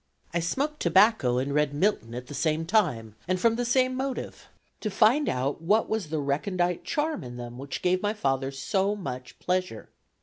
[0.33, 4.47] I smoked tobacco and read Milton at the same time, and from the same motive,
[4.79, 8.95] to find out what was the recondite charm in them which gave my father so
[8.95, 9.89] much pleasure.